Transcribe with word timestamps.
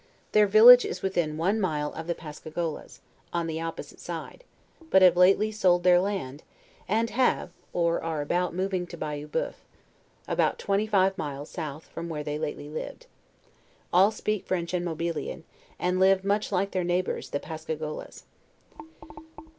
Their 0.31 0.47
village 0.47 0.83
is 0.83 1.03
within 1.03 1.37
one 1.37 1.61
mile 1.61 1.93
of 1.93 2.07
the 2.07 2.15
Pascagolas, 2.15 3.01
on 3.31 3.45
the 3.45 3.61
opposite 3.61 3.99
side; 3.99 4.43
but 4.89 5.03
have 5.03 5.15
lately 5.15 5.51
sold 5.51 5.83
their 5.83 5.99
land, 5.99 6.41
and 6.87 7.11
have, 7.11 7.51
or 7.71 8.01
are 8.03 8.23
about 8.23 8.55
moving 8.55 8.87
to 8.87 8.97
Bayou 8.97 9.27
I>o3uf, 9.27 9.53
about 10.27 10.57
twenty 10.57 10.87
five 10.87 11.15
miles 11.19 11.51
south 11.51 11.85
from 11.89 12.09
where 12.09 12.23
they 12.23 12.39
lately 12.39 12.67
Jived. 12.67 13.03
All 13.93 14.09
speak 14.09 14.47
French 14.47 14.73
and 14.73 14.83
Mobilian, 14.83 15.43
and 15.77 15.99
live 15.99 16.25
much 16.25 16.51
like 16.51 16.71
their 16.71 16.83
neighbors 16.83 17.29
the 17.29 17.39
Pasca 17.39 17.75
golas. 17.75 18.23